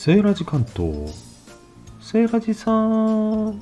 [0.00, 1.12] セーラジ関東。
[2.00, 3.46] セーラジさん。
[3.48, 3.52] は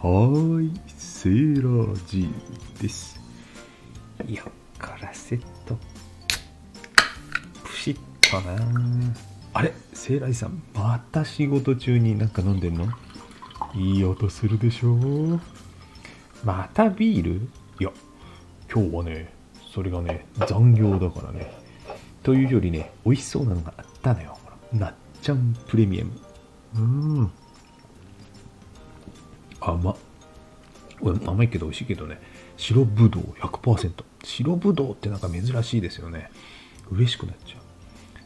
[0.00, 2.28] ーい、セーラジ
[2.80, 3.20] です。
[4.28, 5.76] よっからセット。
[7.64, 8.56] プシッとな
[9.54, 12.86] あれセーラジさん、また仕事中になんか飲んでんの？
[13.74, 15.40] いい音するでしょう
[16.44, 17.48] またビール？
[17.80, 17.90] いや、
[18.72, 19.32] 今日はね、
[19.74, 21.52] それがね、残業だからね。
[22.22, 24.38] というよりね、美味しそうなのがあったのよ。
[24.44, 24.94] ほらなっ
[25.26, 26.12] ちゃんプレミアム。
[26.76, 26.80] う
[27.24, 27.32] ん。
[29.60, 29.96] 甘っ。
[31.02, 32.20] うん甘いけど美味しいけどね、
[32.56, 34.04] 白ぶどう100%。
[34.22, 36.30] 白ぶどうってなんか珍しいですよね。
[36.92, 37.60] 嬉しくなっちゃう。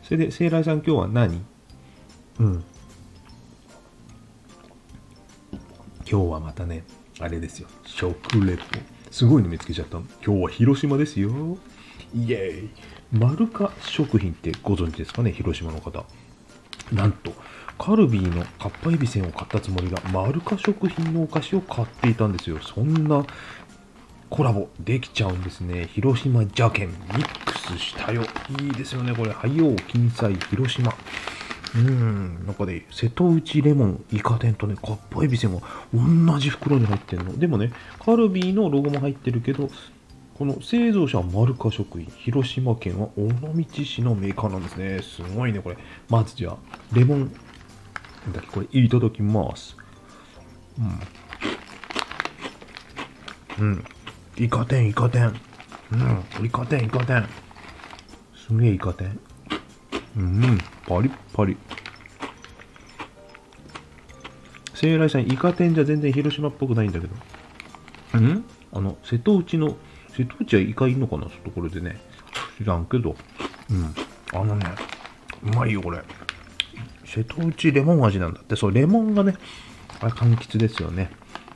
[0.02, 1.42] それで、セイライさん今日は何？
[2.38, 2.64] うん。
[6.04, 6.84] 今日はまたね、
[7.18, 7.68] あれですよ。
[7.86, 8.62] 食レポ。
[9.10, 10.04] すごいの見つけちゃったの。
[10.22, 11.30] 今日は広島ですよ。
[12.14, 12.70] イエーイ。
[13.18, 16.04] マルカ食品ってご存知ですかね、広島の方。
[16.92, 17.32] なんと、
[17.78, 22.58] カルビーのかっぱえびせんを買ったつもりが、マルカ食品のお菓子を買っていたんですよ。
[22.60, 23.24] そんな
[24.28, 25.88] コラボできちゃうんですね。
[25.92, 28.22] 広島じゃけんミックスしたよ。
[28.60, 29.30] いいですよね、これ。
[29.32, 30.94] はいよ、金彩広島。
[31.74, 35.60] うん、なんかね、瀬戸内レモン、イカ天とね、かっぱえびせんが
[35.94, 37.38] 同じ袋に入ってるの。
[37.38, 37.72] でもね、
[38.04, 39.70] カルビーのロゴも入ってるけど、
[40.40, 45.02] この製造者はマルカ食品、広島県は尾道市のメーカーなんですね。
[45.02, 45.76] すごいね、これ。
[46.08, 46.56] まずじゃあ、
[46.94, 47.30] レモン、
[48.32, 49.76] だけ、これ、いただきます。
[53.58, 53.66] うん。
[53.66, 53.84] うん。
[54.38, 55.38] イカ天、イカ天。
[55.92, 55.96] う
[56.42, 56.46] ん。
[56.46, 57.28] イカ天、イカ天。
[58.34, 59.20] すげえイカ天。
[60.16, 60.58] うん。
[60.88, 61.54] パリッパリ。
[64.72, 67.14] 聖来さん、イカ天じゃ全然広島っぽくないんだけど。
[68.14, 68.42] うん？
[68.72, 69.76] あの、瀬戸内の、
[70.16, 71.26] 瀬戸内はイカいんのかな？
[71.26, 72.00] ちょっとこれでね。
[72.58, 73.16] 知らんけど。
[73.70, 73.94] うん。
[74.32, 74.66] あのね、
[75.42, 76.02] うまいよ、これ。
[77.04, 78.56] 瀬戸内レモン味なんだって。
[78.56, 79.34] そう、レモンがね、
[80.00, 81.10] あれ、柑橘ですよね。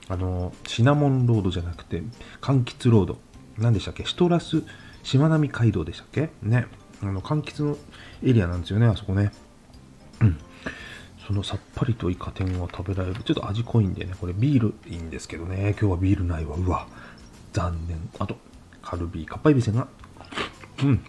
[0.09, 2.03] あの、シナモンロードじゃなくて、
[2.41, 3.19] 柑橘ロード。
[3.59, 4.05] 何でしたっけ？
[4.05, 4.63] シトラス、
[5.03, 6.31] しまなみ海道でしたっけ？
[6.43, 6.67] ね。
[7.03, 7.77] あの、柑橘の
[8.23, 9.33] エリアなんですよね、あそこね。
[10.21, 10.39] うん。
[11.27, 13.23] そのさっぱりとイカ天を食べられる。
[13.23, 15.71] ちょっと味濃いんでね、これビールいいんですけどね。
[15.81, 16.57] 今日はビールないわ。
[16.57, 16.87] うわ。
[17.55, 17.97] 残念。
[18.19, 18.37] あと、
[18.83, 19.87] カルビー、かっぱえびせんが、
[20.83, 21.05] うん。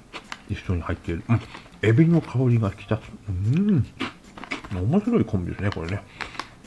[0.48, 1.24] 一緒に入っている。
[1.28, 1.42] うん。
[1.82, 3.30] エビの香りが引き立つ。
[3.30, 3.86] うん。
[4.74, 6.04] 面白いコンビですね、これね。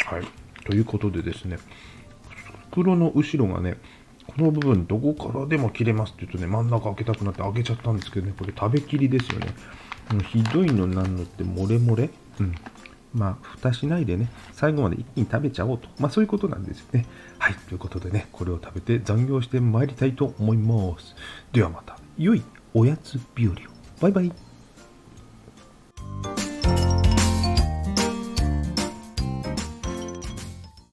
[0.05, 0.22] はい。
[0.65, 1.59] ということでですね、
[2.71, 3.78] 袋の後ろがね、
[4.27, 9.47] この部分どこからでも切れますって言うとね、真ん中開けたくなって開けちゃったんですけどね、これ食べきりですよね。
[10.12, 12.10] もうひどいのなんのって漏れ漏れ。
[12.41, 12.55] うん。
[13.14, 15.88] まあ、蓋しないでね、最後まで一気に食べちゃおうと。
[15.98, 17.06] まあ、そういうことなんですよね。
[17.38, 17.54] はい。
[17.54, 21.14] ということでね、これを食べて残業してまいりたいと思います。
[21.52, 22.42] ではまた、良い
[22.74, 23.56] おやつ日和を。
[24.00, 24.47] バイバイ。